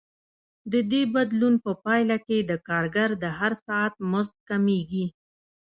د 0.71 0.73
دې 0.91 1.01
بدلون 1.15 1.55
په 1.65 1.71
پایله 1.83 2.17
کې 2.25 2.37
د 2.49 2.51
کارګر 2.67 3.09
د 3.23 3.25
هر 3.39 3.53
ساعت 3.65 3.93
مزد 4.11 4.35
کمېږي 4.49 5.05